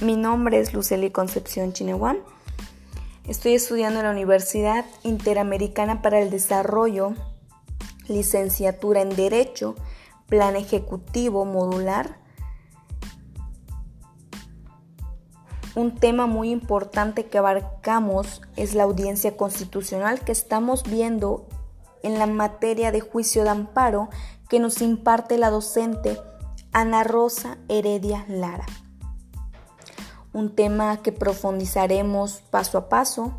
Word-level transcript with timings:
Mi 0.00 0.16
nombre 0.16 0.58
es 0.58 0.72
Lucely 0.72 1.10
Concepción 1.10 1.74
Chinewan. 1.74 2.20
Estoy 3.28 3.52
estudiando 3.52 3.98
en 4.00 4.06
la 4.06 4.12
Universidad 4.12 4.86
Interamericana 5.02 6.00
para 6.00 6.20
el 6.20 6.30
Desarrollo, 6.30 7.12
licenciatura 8.08 9.02
en 9.02 9.14
Derecho, 9.14 9.74
Plan 10.26 10.56
Ejecutivo 10.56 11.44
Modular. 11.44 12.16
Un 15.74 15.94
tema 15.96 16.26
muy 16.26 16.50
importante 16.50 17.26
que 17.26 17.36
abarcamos 17.36 18.40
es 18.56 18.72
la 18.72 18.84
audiencia 18.84 19.36
constitucional 19.36 20.20
que 20.20 20.32
estamos 20.32 20.84
viendo 20.84 21.46
en 22.02 22.18
la 22.18 22.26
materia 22.26 22.90
de 22.90 23.02
juicio 23.02 23.44
de 23.44 23.50
amparo 23.50 24.08
que 24.48 24.60
nos 24.60 24.80
imparte 24.80 25.36
la 25.36 25.50
docente 25.50 26.18
Ana 26.72 27.04
Rosa 27.04 27.58
Heredia 27.68 28.24
Lara. 28.28 28.64
Un 30.32 30.54
tema 30.54 31.02
que 31.02 31.12
profundizaremos 31.12 32.42
paso 32.50 32.78
a 32.78 32.88
paso, 32.88 33.32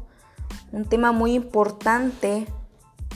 un 0.71 0.85
tema 0.85 1.11
muy 1.11 1.33
importante 1.33 2.47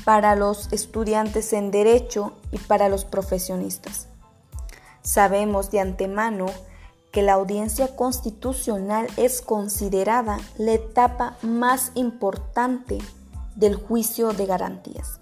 para 0.06 0.36
los 0.36 0.72
estudiantes 0.72 1.52
en 1.54 1.72
derecho 1.72 2.34
y 2.52 2.58
para 2.58 2.90
los 2.90 3.06
profesionistas. 3.06 4.08
Sabemos 5.02 5.72
de 5.72 5.80
antemano 5.80 6.46
que 7.12 7.22
la 7.22 7.34
audiencia 7.34 7.96
constitucional 7.96 9.08
es 9.18 9.42
considerada 9.42 10.38
la 10.58 10.74
etapa 10.74 11.38
más 11.42 11.92
importante 11.96 12.98
del 13.56 13.76
juicio 13.76 14.34
de 14.34 14.46
garantías. 14.46 15.20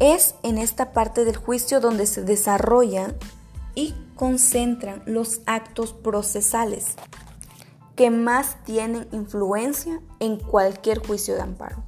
Es 0.00 0.34
en 0.42 0.58
esta 0.58 0.92
parte 0.92 1.24
del 1.24 1.36
juicio 1.36 1.80
donde 1.80 2.06
se 2.06 2.22
desarrollan 2.22 3.14
y 3.76 3.94
concentran 4.14 5.02
los 5.06 5.40
actos 5.46 5.92
procesales 5.92 6.94
que 7.96 8.10
más 8.10 8.62
tienen 8.64 9.08
influencia 9.12 10.00
en 10.20 10.38
cualquier 10.38 11.04
juicio 11.06 11.34
de 11.34 11.42
amparo. 11.42 11.84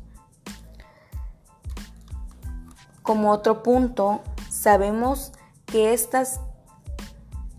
Como 3.03 3.31
otro 3.31 3.63
punto, 3.63 4.21
sabemos 4.51 5.33
que 5.65 5.93
estas 5.93 6.41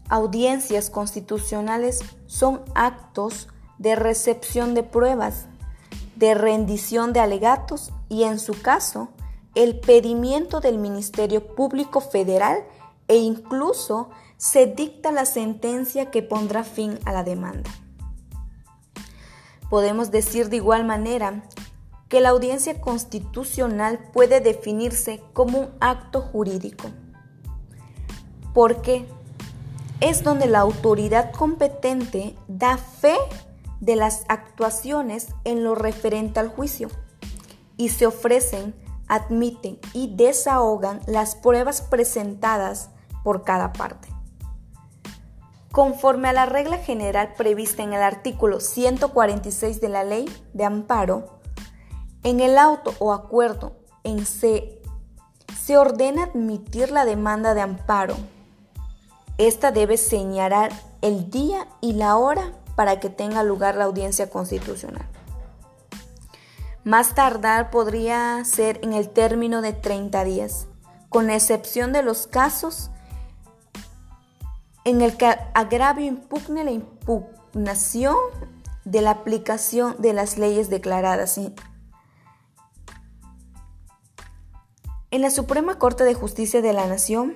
audiencias 0.09 0.89
constitucionales 0.89 2.02
son 2.25 2.61
actos 2.75 3.49
de 3.77 3.95
recepción 3.95 4.73
de 4.73 4.83
pruebas, 4.83 5.45
de 6.15 6.33
rendición 6.33 7.13
de 7.13 7.19
alegatos 7.19 7.91
y 8.09 8.23
en 8.23 8.39
su 8.39 8.61
caso 8.61 9.09
el 9.55 9.79
pedimiento 9.79 10.59
del 10.59 10.77
Ministerio 10.77 11.55
Público 11.55 11.99
Federal 11.99 12.63
e 13.07 13.17
incluso 13.17 14.09
se 14.38 14.67
dicta 14.67 15.11
la 15.11 15.25
sentencia 15.25 16.11
que 16.11 16.23
pondrá 16.23 16.63
fin 16.63 16.99
a 17.05 17.11
la 17.11 17.23
demanda. 17.23 17.69
Podemos 19.69 20.11
decir 20.11 20.49
de 20.49 20.57
igual 20.57 20.85
manera 20.85 21.43
que 22.07 22.21
la 22.21 22.30
audiencia 22.30 22.80
constitucional 22.80 23.99
puede 24.13 24.39
definirse 24.39 25.21
como 25.33 25.59
un 25.59 25.69
acto 25.81 26.21
jurídico, 26.21 26.89
porque 28.53 29.05
es 29.99 30.23
donde 30.23 30.47
la 30.47 30.59
autoridad 30.59 31.31
competente 31.33 32.35
da 32.47 32.77
fe 32.77 33.15
de 33.81 33.95
las 33.95 34.23
actuaciones 34.30 35.27
en 35.43 35.63
lo 35.63 35.75
referente 35.75 36.39
al 36.39 36.47
juicio 36.47 36.89
y 37.75 37.89
se 37.89 38.05
ofrecen 38.05 38.73
admiten 39.08 39.80
y 39.93 40.15
desahogan 40.15 41.02
las 41.08 41.35
pruebas 41.35 41.81
presentadas 41.81 42.89
por 43.23 43.43
cada 43.43 43.73
parte. 43.73 44.16
Conforme 45.78 46.27
a 46.27 46.33
la 46.33 46.48
regla 46.48 46.80
general 46.80 47.36
prevista 47.38 47.83
en 47.83 47.93
el 47.93 48.02
artículo 48.02 48.60
146 48.61 49.80
de 49.80 49.89
la 49.89 50.04
Ley 50.04 50.26
de 50.54 50.65
Amparo, 50.65 51.39
en 52.23 52.39
el 52.39 52.58
auto 52.58 52.95
o 52.98 53.14
acuerdo 53.14 53.76
en 54.04 54.26
se, 54.26 54.82
se 55.55 55.77
ordena 55.77 56.23
admitir 56.23 56.89
la 56.89 57.05
demanda 57.05 57.54
de 57.54 57.61
amparo. 57.61 58.16
Esta 59.37 59.70
debe 59.70 59.98
señalar 59.98 60.71
el 61.04 61.30
día 61.30 61.67
y 61.80 61.93
la 61.93 62.17
hora 62.17 62.54
para 62.76 62.99
que 62.99 63.11
tenga 63.11 63.43
lugar 63.43 63.76
la 63.76 63.83
audiencia 63.83 64.32
constitucional. 64.32 65.05
Más 66.83 67.14
tardar 67.14 67.70
podría 67.70 68.43
ser 68.45 68.80
en 68.82 68.93
el 68.93 69.10
término 69.10 69.61
de 69.61 69.73
30 69.73 70.23
días, 70.23 70.66
con 71.10 71.30
excepción 71.30 71.93
de 71.93 72.02
los 72.02 72.26
casos 72.26 72.89
en 74.87 75.02
el 75.02 75.17
que 75.17 75.36
agravio 75.53 76.05
impugne 76.05 76.64
la 76.64 76.71
impugnación 76.71 78.15
de 78.86 79.02
la 79.02 79.11
aplicación 79.11 79.98
de 79.99 80.14
las 80.14 80.37
leyes 80.37 80.70
declaradas. 80.70 81.37
En 85.11 85.21
la 85.21 85.30
Suprema 85.30 85.77
Corte 85.77 86.05
de 86.05 86.14
Justicia 86.14 86.61
de 86.61 86.71
la 86.71 86.87
Nación 86.87 87.36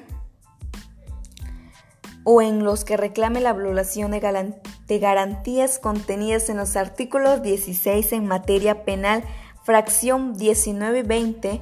o 2.24 2.42
en 2.42 2.64
los 2.64 2.86
que 2.86 2.96
reclame 2.96 3.42
la 3.42 3.52
violación 3.52 4.12
de, 4.12 5.00
garantías 5.00 5.78
contenidas 5.78 6.48
en 6.48 6.56
los 6.56 6.78
artículos 6.78 7.42
16 7.42 8.14
en 8.14 8.28
materia 8.28 8.86
penal 8.86 9.26
fracción 9.64 10.38
19 10.38 11.00
y 11.00 11.04
20, 11.04 11.62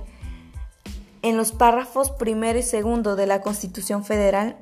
en 1.23 1.35
los 1.35 1.51
párrafos 1.51 2.11
primero 2.11 2.59
y 2.59 2.63
segundo 2.63 3.16
de 3.16 3.25
la 3.25 3.41
Constitución 3.41 4.06
Federal, 4.06 4.56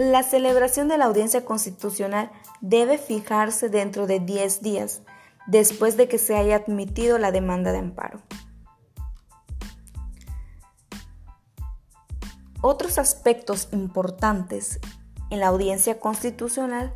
la 0.00 0.22
celebración 0.22 0.88
de 0.88 0.96
la 0.96 1.04
audiencia 1.04 1.44
constitucional 1.44 2.30
debe 2.62 2.96
fijarse 2.96 3.68
dentro 3.68 4.06
de 4.06 4.18
10 4.18 4.62
días 4.62 5.02
después 5.46 5.98
de 5.98 6.08
que 6.08 6.16
se 6.16 6.36
haya 6.36 6.56
admitido 6.56 7.18
la 7.18 7.32
demanda 7.32 7.70
de 7.70 7.80
amparo. 7.80 8.22
Otros 12.62 12.96
aspectos 12.96 13.68
importantes 13.72 14.80
en 15.28 15.40
la 15.40 15.48
audiencia 15.48 16.00
constitucional 16.00 16.94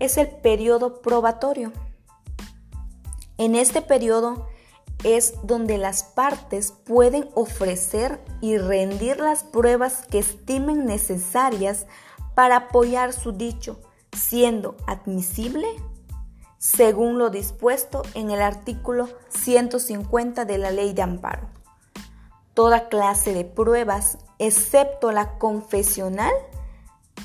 es 0.00 0.16
el 0.16 0.26
periodo 0.26 1.02
probatorio. 1.02 1.72
En 3.38 3.54
este 3.54 3.80
periodo 3.80 4.48
es 5.04 5.34
donde 5.44 5.78
las 5.78 6.02
partes 6.02 6.72
pueden 6.72 7.28
ofrecer 7.34 8.20
y 8.40 8.58
rendir 8.58 9.18
las 9.18 9.44
pruebas 9.44 10.04
que 10.10 10.18
estimen 10.18 10.84
necesarias 10.84 11.86
para 12.34 12.56
apoyar 12.56 13.12
su 13.12 13.32
dicho, 13.32 13.80
siendo 14.12 14.76
admisible 14.86 15.66
según 16.64 17.18
lo 17.18 17.28
dispuesto 17.28 18.04
en 18.14 18.30
el 18.30 18.40
artículo 18.40 19.10
150 19.28 20.46
de 20.46 20.56
la 20.56 20.70
Ley 20.70 20.94
de 20.94 21.02
Amparo. 21.02 21.50
Toda 22.54 22.88
clase 22.88 23.34
de 23.34 23.44
pruebas, 23.44 24.16
excepto 24.38 25.12
la 25.12 25.36
confesional 25.36 26.32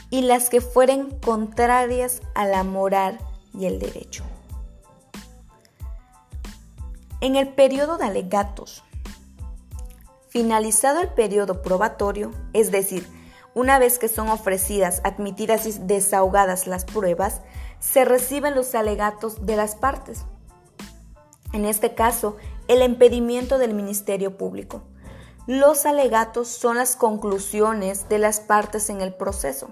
y 0.09 0.23
las 0.23 0.49
que 0.49 0.59
fueren 0.59 1.17
contrarias 1.21 2.21
a 2.35 2.45
la 2.45 2.65
moral 2.65 3.17
y 3.57 3.65
el 3.65 3.79
derecho. 3.79 4.25
En 7.21 7.37
el 7.37 7.47
periodo 7.47 7.97
de 7.97 8.07
alegatos, 8.07 8.83
finalizado 10.27 10.99
el 10.99 11.13
periodo 11.13 11.61
probatorio, 11.61 12.33
es 12.51 12.71
decir, 12.71 13.07
una 13.59 13.77
vez 13.77 13.99
que 13.99 14.07
son 14.07 14.29
ofrecidas, 14.29 15.01
admitidas 15.03 15.65
y 15.65 15.73
desahogadas 15.79 16.65
las 16.65 16.85
pruebas, 16.85 17.41
se 17.81 18.05
reciben 18.05 18.55
los 18.55 18.73
alegatos 18.73 19.45
de 19.45 19.57
las 19.57 19.75
partes. 19.75 20.23
En 21.51 21.65
este 21.65 21.93
caso, 21.93 22.37
el 22.69 22.81
impedimento 22.81 23.57
del 23.57 23.73
Ministerio 23.73 24.37
Público. 24.37 24.83
Los 25.45 25.85
alegatos 25.85 26.47
son 26.47 26.77
las 26.77 26.95
conclusiones 26.95 28.07
de 28.07 28.19
las 28.19 28.39
partes 28.39 28.89
en 28.89 29.01
el 29.01 29.13
proceso, 29.13 29.71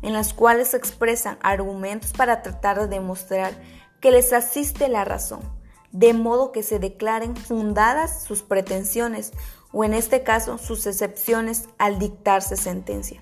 en 0.00 0.14
las 0.14 0.32
cuales 0.32 0.68
se 0.68 0.78
expresan 0.78 1.38
argumentos 1.42 2.12
para 2.12 2.40
tratar 2.40 2.80
de 2.80 2.88
demostrar 2.88 3.52
que 4.00 4.12
les 4.12 4.32
asiste 4.32 4.88
la 4.88 5.04
razón 5.04 5.40
de 5.92 6.14
modo 6.14 6.52
que 6.52 6.62
se 6.62 6.78
declaren 6.78 7.36
fundadas 7.36 8.22
sus 8.22 8.42
pretensiones 8.42 9.32
o 9.72 9.84
en 9.84 9.94
este 9.94 10.22
caso 10.22 10.58
sus 10.58 10.86
excepciones 10.86 11.68
al 11.78 11.98
dictarse 11.98 12.56
sentencia. 12.56 13.20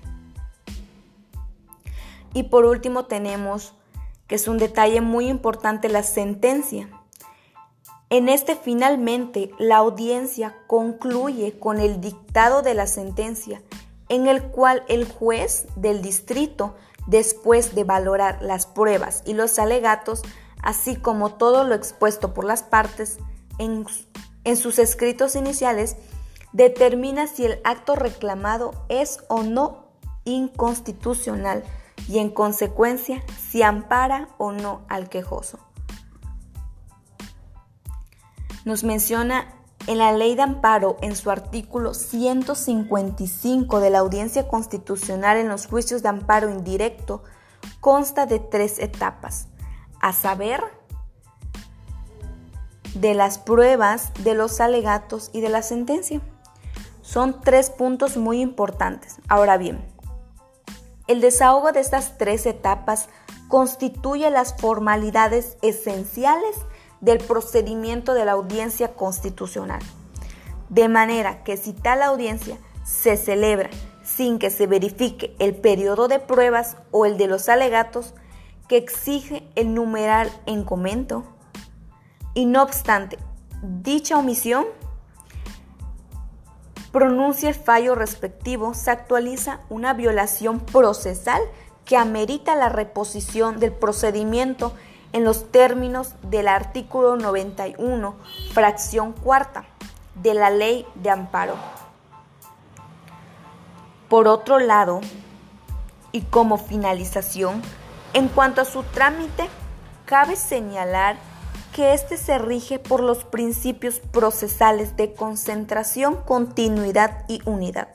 Y 2.33 2.43
por 2.43 2.65
último 2.65 3.05
tenemos, 3.05 3.73
que 4.27 4.35
es 4.35 4.47
un 4.47 4.57
detalle 4.57 5.01
muy 5.01 5.27
importante, 5.27 5.89
la 5.89 6.03
sentencia. 6.03 6.89
En 8.09 8.29
este 8.29 8.55
finalmente 8.55 9.51
la 9.59 9.77
audiencia 9.77 10.55
concluye 10.67 11.59
con 11.59 11.79
el 11.79 12.01
dictado 12.01 12.61
de 12.61 12.73
la 12.73 12.87
sentencia, 12.87 13.61
en 14.09 14.27
el 14.27 14.43
cual 14.43 14.83
el 14.87 15.07
juez 15.07 15.67
del 15.75 16.01
distrito, 16.01 16.75
después 17.07 17.75
de 17.75 17.83
valorar 17.83 18.41
las 18.41 18.65
pruebas 18.65 19.23
y 19.25 19.33
los 19.33 19.57
alegatos, 19.59 20.21
así 20.61 20.95
como 20.95 21.33
todo 21.33 21.63
lo 21.63 21.75
expuesto 21.75 22.33
por 22.33 22.45
las 22.45 22.63
partes 22.63 23.17
en, 23.57 23.85
sus 24.55 24.79
escritos 24.79 25.35
iniciales, 25.35 25.95
determina 26.53 27.27
si 27.27 27.45
el 27.45 27.59
acto 27.63 27.95
reclamado 27.95 28.85
es 28.89 29.19
o 29.27 29.43
no 29.43 29.89
inconstitucional 30.25 31.63
y 32.07 32.19
en 32.19 32.29
consecuencia 32.29 33.23
si 33.37 33.61
ampara 33.63 34.29
o 34.37 34.51
no 34.51 34.81
al 34.89 35.09
quejoso. 35.09 35.59
Nos 38.65 38.83
menciona 38.83 39.53
en 39.87 39.97
la 39.97 40.11
ley 40.11 40.35
de 40.35 40.43
amparo 40.43 40.97
en 41.01 41.15
su 41.15 41.31
artículo 41.31 41.93
155 41.93 43.79
de 43.79 43.89
la 43.89 43.99
audiencia 43.99 44.47
constitucional 44.47 45.37
en 45.37 45.47
los 45.47 45.67
juicios 45.67 46.03
de 46.03 46.09
amparo 46.09 46.49
indirecto 46.49 47.23
consta 47.79 48.25
de 48.25 48.39
tres 48.39 48.79
etapas, 48.79 49.47
a 50.01 50.13
saber, 50.13 50.61
de 52.93 53.13
las 53.13 53.37
pruebas, 53.37 54.11
de 54.23 54.33
los 54.33 54.59
alegatos 54.59 55.29
y 55.33 55.41
de 55.41 55.49
la 55.49 55.61
sentencia. 55.61 56.21
Son 57.09 57.41
tres 57.41 57.71
puntos 57.71 58.17
muy 58.17 58.39
importantes. 58.39 59.15
Ahora 59.27 59.57
bien, 59.57 59.83
el 61.07 61.21
desahogo 61.21 61.71
de 61.71 61.79
estas 61.79 62.19
tres 62.19 62.45
etapas 62.45 63.09
constituye 63.47 64.29
las 64.29 64.55
formalidades 64.55 65.57
esenciales 65.63 66.55
del 67.01 67.17
procedimiento 67.17 68.13
de 68.13 68.25
la 68.25 68.33
audiencia 68.33 68.93
constitucional. 68.93 69.79
De 70.69 70.87
manera 70.87 71.43
que 71.43 71.57
si 71.57 71.73
tal 71.73 72.03
audiencia 72.03 72.59
se 72.85 73.17
celebra 73.17 73.71
sin 74.03 74.37
que 74.37 74.51
se 74.51 74.67
verifique 74.67 75.35
el 75.39 75.55
periodo 75.55 76.09
de 76.09 76.19
pruebas 76.19 76.77
o 76.91 77.07
el 77.07 77.17
de 77.17 77.25
los 77.25 77.49
alegatos 77.49 78.13
que 78.67 78.77
exige 78.77 79.49
el 79.55 79.73
numeral 79.73 80.29
en 80.45 80.63
comento, 80.63 81.23
y 82.35 82.45
no 82.45 82.61
obstante, 82.61 83.17
dicha 83.63 84.15
omisión 84.15 84.67
pronuncia 86.91 87.49
el 87.49 87.55
fallo 87.55 87.95
respectivo, 87.95 88.73
se 88.73 88.91
actualiza 88.91 89.59
una 89.69 89.93
violación 89.93 90.59
procesal 90.59 91.41
que 91.85 91.97
amerita 91.97 92.55
la 92.55 92.69
reposición 92.69 93.59
del 93.59 93.71
procedimiento 93.71 94.73
en 95.11 95.23
los 95.23 95.51
términos 95.51 96.13
del 96.21 96.47
artículo 96.47 97.15
91, 97.15 98.15
fracción 98.53 99.13
cuarta 99.13 99.65
de 100.15 100.33
la 100.33 100.49
ley 100.49 100.85
de 100.95 101.09
amparo. 101.09 101.55
Por 104.07 104.27
otro 104.27 104.59
lado, 104.59 105.01
y 106.11 106.21
como 106.21 106.57
finalización, 106.57 107.61
en 108.13 108.27
cuanto 108.27 108.61
a 108.61 108.65
su 108.65 108.83
trámite, 108.83 109.47
cabe 110.05 110.35
señalar 110.35 111.17
que 111.73 111.93
éste 111.93 112.17
se 112.17 112.37
rige 112.37 112.79
por 112.79 113.01
los 113.01 113.23
principios 113.23 113.99
procesales 113.99 114.95
de 114.95 115.13
concentración, 115.13 116.17
continuidad 116.23 117.25
y 117.27 117.41
unidad. 117.45 117.89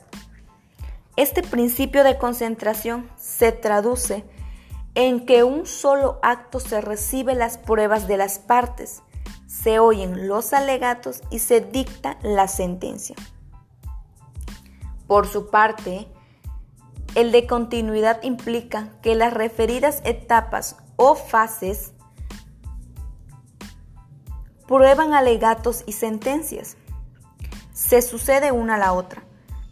Este 1.15 1.41
principio 1.43 2.03
de 2.03 2.17
concentración 2.17 3.09
se 3.17 3.51
traduce 3.51 4.25
en 4.95 5.25
que 5.25 5.43
un 5.43 5.65
solo 5.65 6.19
acto 6.23 6.59
se 6.59 6.81
recibe 6.81 7.35
las 7.35 7.57
pruebas 7.57 8.07
de 8.07 8.17
las 8.17 8.39
partes, 8.39 9.01
se 9.47 9.79
oyen 9.79 10.27
los 10.27 10.53
alegatos 10.53 11.21
y 11.29 11.39
se 11.39 11.61
dicta 11.61 12.17
la 12.21 12.47
sentencia. 12.47 13.15
Por 15.07 15.27
su 15.27 15.49
parte, 15.49 16.07
el 17.15 17.31
de 17.31 17.47
continuidad 17.47 18.21
implica 18.23 18.89
que 19.01 19.15
las 19.15 19.33
referidas 19.33 20.01
etapas 20.03 20.77
o 20.97 21.15
fases 21.15 21.93
prueban 24.67 25.13
alegatos 25.13 25.83
y 25.85 25.93
sentencias. 25.93 26.77
Se 27.73 28.01
sucede 28.01 28.51
una 28.51 28.75
a 28.75 28.79
la 28.79 28.93
otra, 28.93 29.23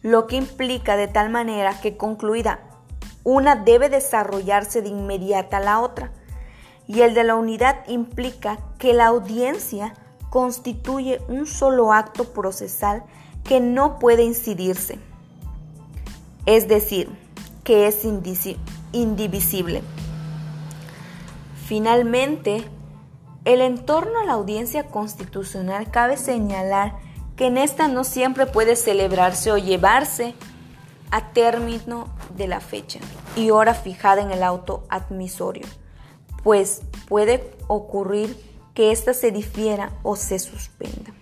lo 0.02 0.28
que 0.28 0.36
implica 0.36 0.98
de 0.98 1.08
tal 1.08 1.30
manera 1.30 1.80
que 1.80 1.98
concluida 1.98 2.60
una 3.24 3.56
debe 3.56 3.90
desarrollarse 3.90 4.82
de 4.82 4.90
inmediata 4.90 5.60
la 5.60 5.80
otra. 5.80 6.12
Y 6.88 7.02
el 7.02 7.14
de 7.14 7.24
la 7.24 7.36
unidad 7.36 7.88
implica 7.88 8.60
que 8.78 8.94
la 8.94 9.08
audiencia 9.08 9.94
constituye 10.30 11.22
un 11.30 11.48
solo 11.48 11.94
acto 11.94 12.34
procesal 12.34 13.04
que 13.44 13.62
no 13.62 14.00
puede 14.00 14.24
incidirse. 14.24 15.00
Es 16.46 16.68
decir, 16.68 17.10
que 17.64 17.88
es 17.88 18.04
indivisible. 18.92 19.82
Finalmente, 21.66 22.66
el 23.46 23.62
entorno 23.62 24.20
a 24.20 24.26
la 24.26 24.34
audiencia 24.34 24.88
constitucional 24.88 25.92
cabe 25.92 26.18
señalar 26.18 26.96
que 27.36 27.48
en 27.48 27.58
esta 27.58 27.88
no 27.88 28.04
siempre 28.04 28.46
puede 28.46 28.76
celebrarse 28.76 29.52
o 29.52 29.58
llevarse 29.58 30.34
a 31.12 31.32
término 31.32 32.08
de 32.36 32.48
la 32.48 32.60
fecha 32.60 33.00
y 33.36 33.50
hora 33.50 33.74
fijada 33.74 34.22
en 34.22 34.32
el 34.32 34.44
auto 34.44 34.86
admisorio, 34.90 35.68
pues 36.44 36.82
puede 37.08 37.52
ocurrir 37.68 38.36
que 38.74 38.92
ésta 38.92 39.14
se 39.14 39.32
difiera 39.32 39.92
o 40.04 40.16
se 40.16 40.40
suspenda. 40.40 41.14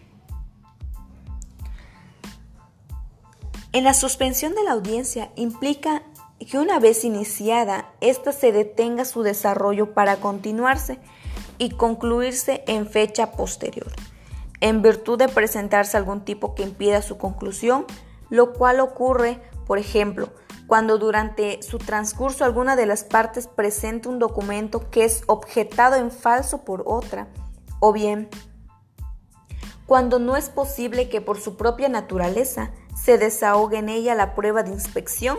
En 3.73 3.83
la 3.83 3.93
suspensión 3.93 4.53
de 4.53 4.63
la 4.63 4.73
audiencia 4.73 5.31
implica 5.35 6.03
que 6.39 6.57
una 6.57 6.79
vez 6.79 7.03
iniciada, 7.05 7.93
ésta 8.01 8.31
se 8.31 8.51
detenga 8.51 9.05
su 9.05 9.23
desarrollo 9.23 9.93
para 9.93 10.17
continuarse 10.17 10.99
y 11.57 11.71
concluirse 11.71 12.63
en 12.67 12.87
fecha 12.87 13.31
posterior, 13.31 13.91
en 14.59 14.81
virtud 14.81 15.17
de 15.17 15.27
presentarse 15.27 15.97
algún 15.97 16.25
tipo 16.25 16.55
que 16.55 16.63
impida 16.63 17.01
su 17.01 17.17
conclusión, 17.17 17.85
lo 18.29 18.53
cual 18.53 18.79
ocurre, 18.79 19.41
por 19.65 19.77
ejemplo, 19.77 20.29
cuando 20.67 20.97
durante 20.97 21.61
su 21.61 21.77
transcurso 21.77 22.45
alguna 22.45 22.75
de 22.75 22.85
las 22.85 23.03
partes 23.03 23.47
presenta 23.47 24.09
un 24.09 24.19
documento 24.19 24.89
que 24.89 25.03
es 25.03 25.23
objetado 25.27 25.95
en 25.97 26.11
falso 26.11 26.63
por 26.63 26.83
otra, 26.85 27.27
o 27.79 27.91
bien 27.91 28.29
cuando 29.91 30.19
no 30.19 30.37
es 30.37 30.47
posible 30.47 31.09
que 31.09 31.19
por 31.19 31.37
su 31.37 31.57
propia 31.57 31.89
naturaleza 31.89 32.71
se 32.95 33.17
desahogue 33.17 33.77
en 33.77 33.89
ella 33.89 34.15
la 34.15 34.35
prueba 34.35 34.63
de 34.63 34.71
inspección 34.71 35.37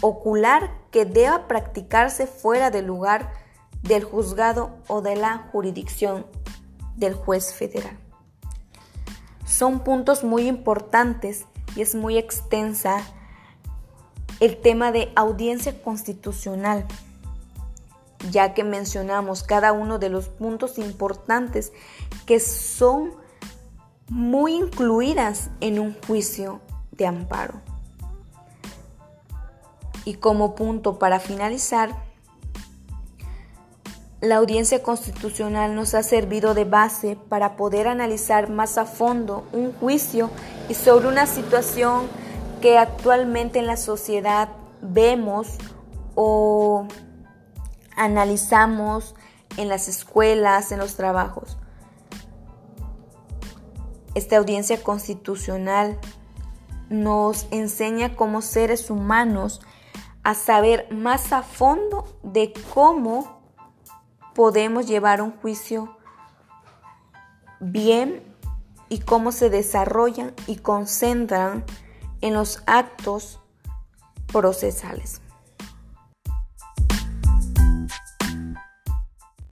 ocular 0.00 0.72
que 0.90 1.04
deba 1.04 1.46
practicarse 1.46 2.26
fuera 2.26 2.72
del 2.72 2.86
lugar 2.86 3.30
del 3.82 4.04
juzgado 4.04 4.76
o 4.88 5.00
de 5.02 5.16
la 5.16 5.48
jurisdicción 5.52 6.26
del 6.96 7.14
juez 7.14 7.54
federal. 7.54 7.98
Son 9.46 9.80
puntos 9.80 10.22
muy 10.22 10.46
importantes 10.46 11.46
y 11.74 11.82
es 11.82 11.94
muy 11.94 12.18
extensa 12.18 13.02
el 14.38 14.60
tema 14.60 14.92
de 14.92 15.12
audiencia 15.16 15.82
constitucional, 15.82 16.86
ya 18.30 18.54
que 18.54 18.64
mencionamos 18.64 19.42
cada 19.42 19.72
uno 19.72 19.98
de 19.98 20.08
los 20.08 20.28
puntos 20.28 20.78
importantes 20.78 21.72
que 22.26 22.40
son 22.40 23.12
muy 24.08 24.54
incluidas 24.54 25.50
en 25.60 25.78
un 25.78 25.96
juicio 26.06 26.60
de 26.92 27.06
amparo. 27.06 27.60
Y 30.04 30.14
como 30.14 30.54
punto 30.54 30.98
para 30.98 31.20
finalizar, 31.20 32.09
la 34.20 34.36
audiencia 34.36 34.82
constitucional 34.82 35.74
nos 35.74 35.94
ha 35.94 36.02
servido 36.02 36.52
de 36.52 36.64
base 36.64 37.16
para 37.28 37.56
poder 37.56 37.88
analizar 37.88 38.50
más 38.50 38.76
a 38.76 38.84
fondo 38.84 39.46
un 39.52 39.72
juicio 39.72 40.30
y 40.68 40.74
sobre 40.74 41.08
una 41.08 41.26
situación 41.26 42.06
que 42.60 42.76
actualmente 42.76 43.58
en 43.58 43.66
la 43.66 43.78
sociedad 43.78 44.50
vemos 44.82 45.56
o 46.14 46.86
analizamos 47.96 49.14
en 49.56 49.68
las 49.68 49.88
escuelas, 49.88 50.70
en 50.70 50.78
los 50.78 50.96
trabajos. 50.96 51.56
Esta 54.14 54.36
audiencia 54.36 54.82
constitucional 54.82 55.98
nos 56.90 57.46
enseña 57.52 58.16
como 58.16 58.42
seres 58.42 58.90
humanos 58.90 59.62
a 60.22 60.34
saber 60.34 60.88
más 60.90 61.32
a 61.32 61.42
fondo 61.42 62.04
de 62.22 62.52
cómo 62.74 63.39
podemos 64.34 64.86
llevar 64.86 65.22
un 65.22 65.32
juicio 65.32 65.96
bien 67.60 68.22
y 68.88 69.00
cómo 69.00 69.32
se 69.32 69.50
desarrollan 69.50 70.34
y 70.46 70.56
concentran 70.56 71.64
en 72.20 72.34
los 72.34 72.62
actos 72.66 73.40
procesales. 74.32 75.20